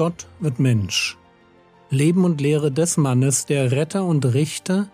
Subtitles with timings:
[0.00, 1.18] Gott wird Mensch.
[1.90, 4.90] Leben und Lehre des Mannes, der Retter und Richter,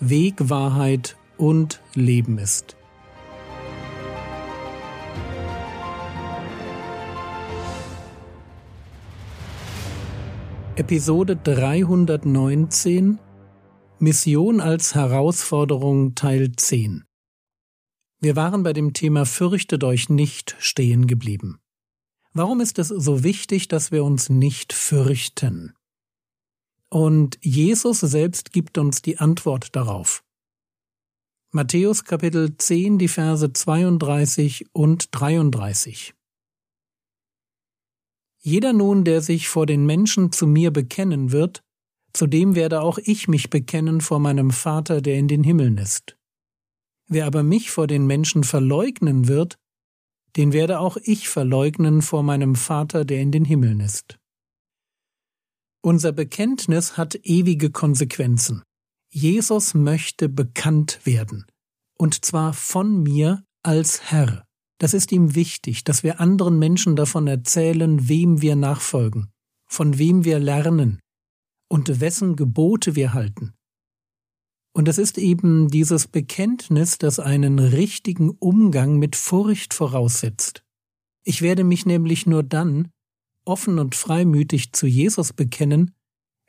[0.00, 2.76] Weg, Wahrheit und Leben ist.
[10.74, 13.20] Episode 319
[14.00, 17.04] Mission als Herausforderung Teil 10
[18.18, 21.61] Wir waren bei dem Thema Fürchtet euch nicht stehen geblieben.
[22.34, 25.74] Warum ist es so wichtig, dass wir uns nicht fürchten?
[26.88, 30.24] Und Jesus selbst gibt uns die Antwort darauf.
[31.50, 36.14] Matthäus Kapitel 10, die Verse 32 und 33.
[38.38, 41.62] Jeder nun, der sich vor den Menschen zu mir bekennen wird,
[42.14, 46.16] zu dem werde auch ich mich bekennen vor meinem Vater, der in den Himmeln ist.
[47.08, 49.58] Wer aber mich vor den Menschen verleugnen wird,
[50.36, 54.18] den werde auch ich verleugnen vor meinem Vater, der in den Himmeln ist.
[55.82, 58.62] Unser Bekenntnis hat ewige Konsequenzen.
[59.10, 61.44] Jesus möchte bekannt werden,
[61.98, 64.44] und zwar von mir als Herr.
[64.78, 69.30] Das ist ihm wichtig, dass wir anderen Menschen davon erzählen, wem wir nachfolgen,
[69.68, 71.00] von wem wir lernen
[71.68, 73.54] und wessen Gebote wir halten.
[74.72, 80.64] Und es ist eben dieses Bekenntnis, das einen richtigen Umgang mit Furcht voraussetzt.
[81.24, 82.88] Ich werde mich nämlich nur dann
[83.44, 85.94] offen und freimütig zu Jesus bekennen,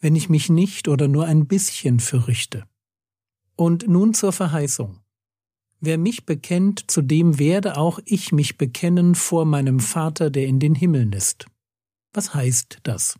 [0.00, 2.64] wenn ich mich nicht oder nur ein bisschen fürchte.
[3.56, 5.00] Und nun zur Verheißung.
[5.80, 10.60] Wer mich bekennt, zu dem werde auch ich mich bekennen vor meinem Vater, der in
[10.60, 11.46] den Himmeln ist.
[12.12, 13.18] Was heißt das?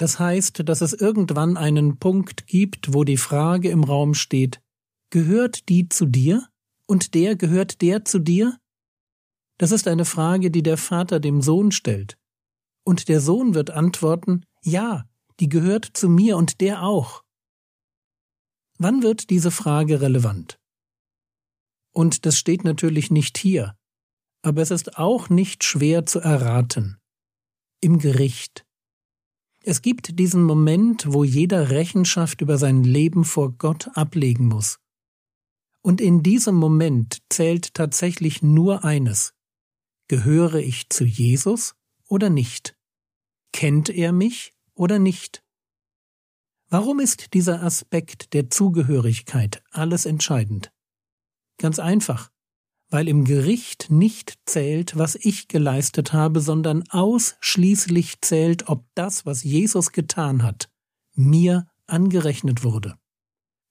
[0.00, 4.62] Das heißt, dass es irgendwann einen Punkt gibt, wo die Frage im Raum steht,
[5.10, 6.48] gehört die zu dir?
[6.86, 8.58] Und der gehört der zu dir?
[9.58, 12.16] Das ist eine Frage, die der Vater dem Sohn stellt.
[12.82, 15.06] Und der Sohn wird antworten, ja,
[15.38, 17.22] die gehört zu mir und der auch.
[18.78, 20.58] Wann wird diese Frage relevant?
[21.92, 23.76] Und das steht natürlich nicht hier,
[24.40, 26.96] aber es ist auch nicht schwer zu erraten.
[27.82, 28.64] Im Gericht.
[29.62, 34.78] Es gibt diesen Moment, wo jeder Rechenschaft über sein Leben vor Gott ablegen muss.
[35.82, 39.34] Und in diesem Moment zählt tatsächlich nur eines.
[40.08, 41.74] Gehöre ich zu Jesus
[42.06, 42.76] oder nicht?
[43.52, 45.42] Kennt er mich oder nicht?
[46.68, 50.72] Warum ist dieser Aspekt der Zugehörigkeit alles entscheidend?
[51.58, 52.30] Ganz einfach
[52.90, 59.44] weil im Gericht nicht zählt, was ich geleistet habe, sondern ausschließlich zählt, ob das, was
[59.44, 60.68] Jesus getan hat,
[61.14, 62.96] mir angerechnet wurde.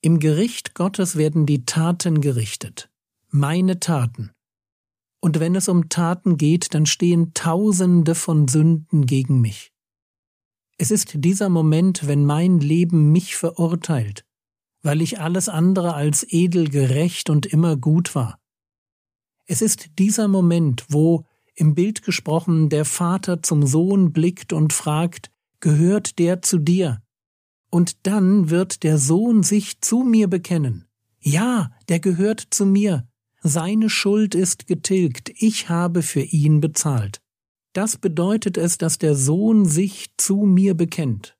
[0.01, 2.89] Im Gericht Gottes werden die Taten gerichtet,
[3.29, 4.31] meine Taten.
[5.19, 9.73] Und wenn es um Taten geht, dann stehen Tausende von Sünden gegen mich.
[10.77, 14.25] Es ist dieser Moment, wenn mein Leben mich verurteilt,
[14.81, 18.39] weil ich alles andere als edel, gerecht und immer gut war
[19.49, 25.31] es ist dieser Moment, wo, im Bild gesprochen, der Vater zum Sohn blickt und fragt,
[25.59, 27.01] gehört der zu dir?
[27.71, 30.85] Und dann wird der Sohn sich zu mir bekennen.
[31.19, 33.07] Ja, der gehört zu mir.
[33.41, 37.19] Seine Schuld ist getilgt, ich habe für ihn bezahlt.
[37.73, 41.35] Das bedeutet es, dass der Sohn sich zu mir bekennt.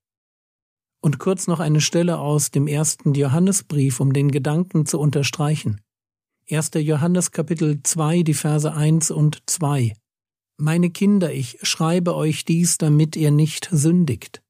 [1.00, 5.80] Und kurz noch eine Stelle aus dem ersten Johannesbrief, um den Gedanken zu unterstreichen.
[6.52, 6.72] 1.
[6.78, 9.94] Johannes Kapitel 2, die Verse 1 und 2.
[10.58, 14.42] Meine Kinder, ich schreibe euch dies, damit ihr nicht sündigt.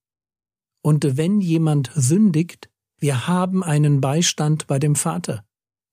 [0.81, 5.43] Und wenn jemand sündigt, wir haben einen Beistand bei dem Vater,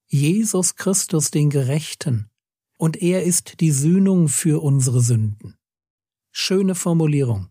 [0.06, 2.30] Jesus Christus den Gerechten,
[2.78, 5.56] und er ist die Sühnung für unsere Sünden.
[6.30, 7.48] Schöne Formulierung.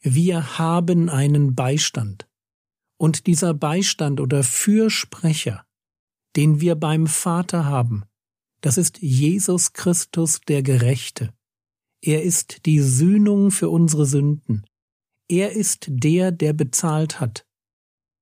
[0.00, 2.26] Wir haben einen Beistand.
[2.96, 5.64] Und dieser Beistand oder Fürsprecher
[6.36, 8.04] den wir beim Vater haben.
[8.60, 11.32] Das ist Jesus Christus der Gerechte.
[12.00, 14.64] Er ist die Sühnung für unsere Sünden.
[15.28, 17.46] Er ist der, der bezahlt hat.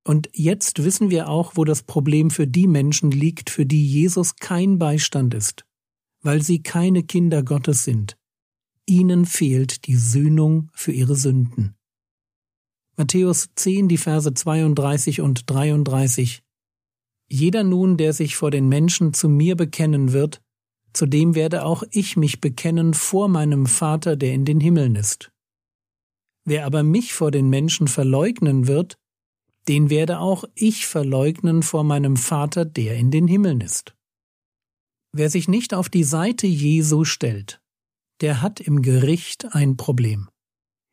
[0.05, 4.37] Und jetzt wissen wir auch, wo das Problem für die Menschen liegt, für die Jesus
[4.37, 5.65] kein Beistand ist,
[6.23, 8.17] weil sie keine Kinder Gottes sind.
[8.87, 11.75] Ihnen fehlt die Sühnung für ihre Sünden.
[12.97, 16.43] Matthäus 10, die Verse 32 und 33
[17.31, 20.41] jeder nun, der sich vor den Menschen zu mir bekennen wird,
[20.93, 25.31] zu dem werde auch ich mich bekennen vor meinem Vater, der in den Himmeln ist.
[26.45, 28.97] Wer aber mich vor den Menschen verleugnen wird,
[29.69, 33.95] den werde auch ich verleugnen vor meinem Vater, der in den Himmeln ist.
[35.13, 37.61] Wer sich nicht auf die Seite Jesu stellt,
[38.21, 40.29] der hat im Gericht ein Problem.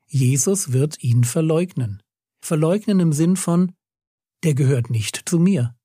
[0.07, 2.01] Jesus wird ihn verleugnen.
[2.43, 3.73] Verleugnen im Sinn von,
[4.43, 5.76] der gehört nicht zu mir.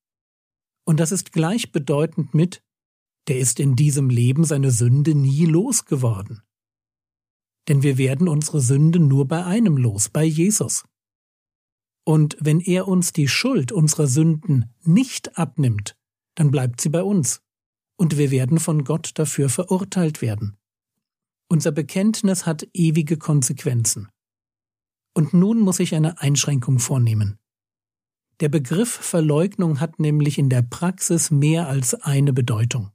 [0.85, 2.63] Und das ist gleichbedeutend mit,
[3.27, 6.41] der ist in diesem Leben seine Sünde nie losgeworden.
[7.67, 10.83] Denn wir werden unsere Sünde nur bei einem los, bei Jesus.
[12.05, 15.95] Und wenn er uns die Schuld unserer Sünden nicht abnimmt,
[16.35, 17.41] dann bleibt sie bei uns,
[17.95, 20.57] und wir werden von Gott dafür verurteilt werden.
[21.47, 24.09] Unser Bekenntnis hat ewige Konsequenzen.
[25.13, 27.37] Und nun muss ich eine Einschränkung vornehmen.
[28.43, 32.91] Der Begriff Verleugnung hat nämlich in der Praxis mehr als eine Bedeutung.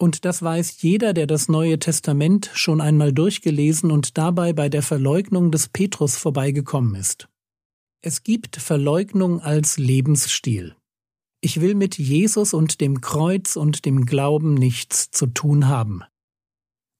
[0.00, 4.82] Und das weiß jeder, der das Neue Testament schon einmal durchgelesen und dabei bei der
[4.82, 7.28] Verleugnung des Petrus vorbeigekommen ist.
[8.02, 10.74] Es gibt Verleugnung als Lebensstil.
[11.40, 16.02] Ich will mit Jesus und dem Kreuz und dem Glauben nichts zu tun haben.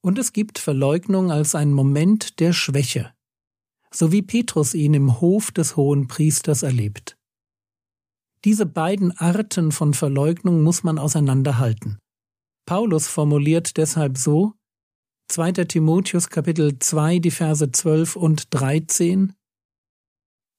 [0.01, 3.13] Und es gibt Verleugnung als ein Moment der Schwäche,
[3.91, 7.18] so wie Petrus ihn im Hof des hohen Priesters erlebt.
[8.45, 11.99] Diese beiden Arten von Verleugnung muss man auseinanderhalten.
[12.67, 14.55] Paulus formuliert deshalb so
[15.29, 15.53] 2.
[15.65, 19.35] Timotheus Kapitel 2 die Verse 12 und 13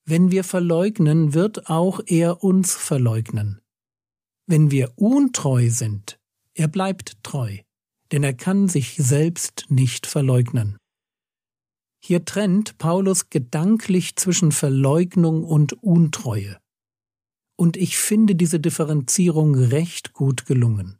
[0.09, 3.61] wenn wir verleugnen, wird auch er uns verleugnen.
[4.47, 6.19] Wenn wir untreu sind,
[6.55, 7.59] er bleibt treu,
[8.11, 10.79] denn er kann sich selbst nicht verleugnen.
[12.03, 16.57] Hier trennt Paulus gedanklich zwischen Verleugnung und Untreue.
[17.59, 20.97] Und ich finde diese Differenzierung recht gut gelungen.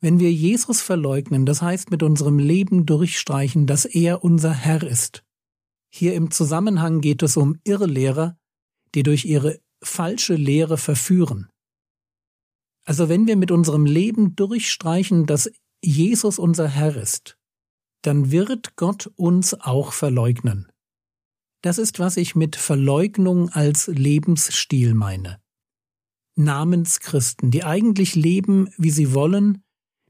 [0.00, 5.22] Wenn wir Jesus verleugnen, das heißt mit unserem Leben durchstreichen, dass er unser Herr ist,
[5.88, 8.36] hier im Zusammenhang geht es um Irrlehrer,
[8.96, 11.48] die durch ihre falsche Lehre verführen.
[12.84, 15.48] Also wenn wir mit unserem Leben durchstreichen, dass
[15.80, 17.38] Jesus unser Herr ist,
[18.02, 20.72] dann wird Gott uns auch verleugnen.
[21.66, 25.40] Das ist, was ich mit Verleugnung als Lebensstil meine.
[26.36, 29.64] Namenschristen, die eigentlich leben, wie sie wollen,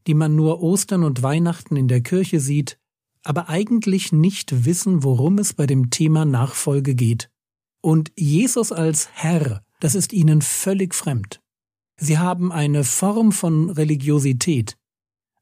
[0.06, 2.78] die man nur Ostern und Weihnachten in der Kirche sieht,
[3.22, 7.30] aber eigentlich nicht wissen, worum es bei dem Thema Nachfolge geht.
[7.80, 11.40] Und Jesus als Herr, das ist ihnen völlig fremd.
[11.98, 14.76] Sie haben eine Form von Religiosität,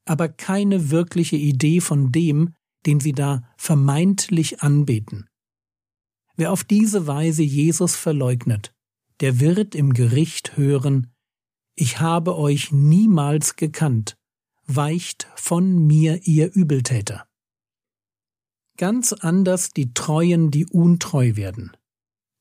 [0.05, 2.53] aber keine wirkliche Idee von dem,
[2.85, 5.27] den sie da vermeintlich anbeten.
[6.35, 8.73] Wer auf diese Weise Jesus verleugnet,
[9.21, 11.11] der wird im Gericht hören,
[11.75, 14.17] ich habe euch niemals gekannt,
[14.65, 17.25] weicht von mir, ihr Übeltäter
[18.77, 21.71] ganz anders die Treuen, die untreu werden.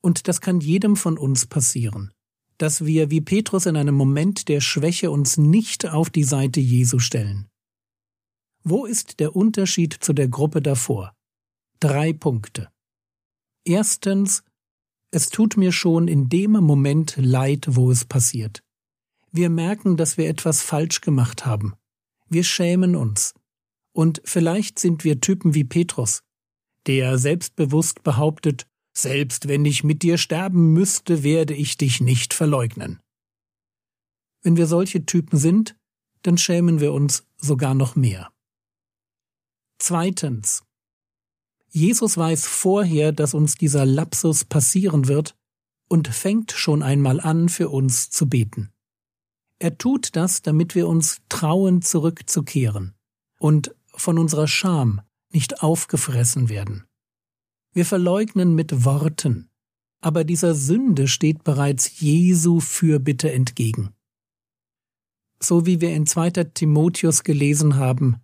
[0.01, 2.13] Und das kann jedem von uns passieren,
[2.59, 6.99] dass wir wie Petrus in einem Moment der Schwäche uns nicht auf die Seite Jesu
[6.99, 7.49] stellen.
[8.63, 11.15] Wo ist der Unterschied zu der Gruppe davor?
[11.81, 12.71] Drei Punkte.
[13.65, 14.43] Erstens,
[15.11, 18.63] es tut mir schon in dem Moment leid, wo es passiert.
[19.31, 21.75] Wir merken, dass wir etwas falsch gemacht haben.
[22.29, 23.35] Wir schämen uns.
[23.93, 26.23] Und vielleicht sind wir Typen wie Petrus,
[26.87, 28.67] der selbstbewusst behauptet,
[28.97, 33.01] selbst wenn ich mit dir sterben müsste, werde ich dich nicht verleugnen.
[34.43, 35.77] Wenn wir solche Typen sind,
[36.23, 38.31] dann schämen wir uns sogar noch mehr.
[39.79, 40.63] Zweitens.
[41.77, 45.35] Jesus weiß vorher, dass uns dieser Lapsus passieren wird
[45.89, 48.71] und fängt schon einmal an, für uns zu beten.
[49.59, 52.95] Er tut das, damit wir uns trauen, zurückzukehren
[53.41, 55.01] und von unserer Scham
[55.33, 56.85] nicht aufgefressen werden.
[57.73, 59.51] Wir verleugnen mit Worten,
[60.01, 63.91] aber dieser Sünde steht bereits Jesu Fürbitte entgegen.
[65.41, 66.31] So wie wir in 2.
[66.55, 68.19] Timotheus gelesen haben,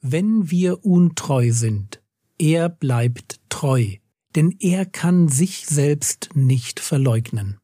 [0.00, 2.00] wenn wir untreu sind,
[2.38, 3.96] er bleibt treu,
[4.34, 7.58] denn er kann sich selbst nicht verleugnen.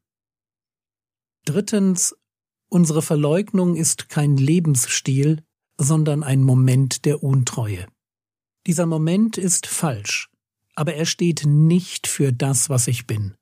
[1.45, 2.15] Drittens,
[2.69, 5.43] unsere Verleugnung ist kein Lebensstil,
[5.79, 7.87] sondern ein Moment der Untreue.
[8.67, 10.29] Dieser Moment ist falsch,
[10.75, 13.35] aber er steht nicht für das, was ich bin,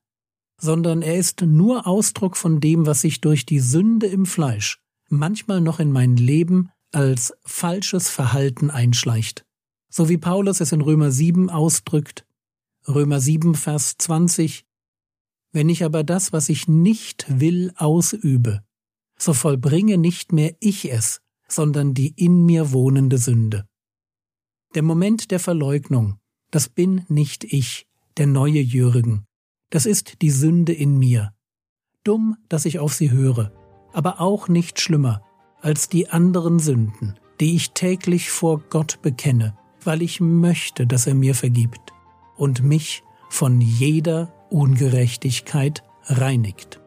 [0.61, 5.61] sondern er ist nur Ausdruck von dem, was sich durch die Sünde im Fleisch, manchmal
[5.61, 9.45] noch in mein Leben als falsches Verhalten einschleicht.
[9.91, 12.27] So wie Paulus es in Römer 7 ausdrückt,
[12.87, 14.65] Römer 7, Vers 20,
[15.53, 18.63] Wenn ich aber das, was ich nicht will, ausübe,
[19.19, 23.67] so vollbringe nicht mehr ich es, sondern die in mir wohnende Sünde.
[24.75, 26.19] Der Moment der Verleugnung,
[26.51, 27.87] das bin nicht ich,
[28.19, 29.25] der neue Jürgen.
[29.71, 31.35] Das ist die Sünde in mir.
[32.05, 33.53] Dumm, dass ich auf sie höre,
[33.93, 35.23] aber auch nicht schlimmer
[35.61, 41.15] als die anderen Sünden, die ich täglich vor Gott bekenne, weil ich möchte, dass er
[41.15, 41.93] mir vergibt
[42.37, 46.81] und mich von jeder Ungerechtigkeit reinigt.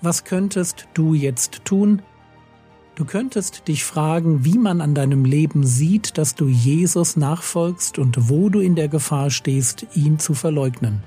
[0.00, 2.02] Was könntest du jetzt tun?
[2.96, 8.28] Du könntest dich fragen, wie man an deinem Leben sieht, dass du Jesus nachfolgst und
[8.28, 11.04] wo du in der Gefahr stehst, ihn zu verleugnen.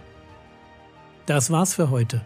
[1.25, 2.25] Das war's für heute.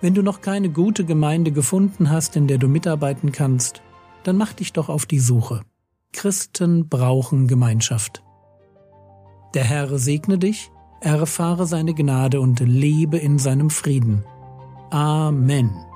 [0.00, 3.82] Wenn du noch keine gute Gemeinde gefunden hast, in der du mitarbeiten kannst,
[4.22, 5.62] dann mach dich doch auf die Suche.
[6.12, 8.22] Christen brauchen Gemeinschaft.
[9.54, 14.24] Der Herr segne dich, erfahre seine Gnade und lebe in seinem Frieden.
[14.90, 15.87] Amen.